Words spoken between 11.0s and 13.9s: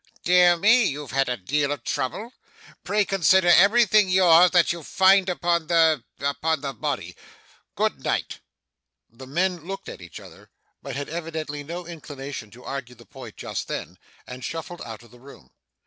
evidently no inclination to argue the point just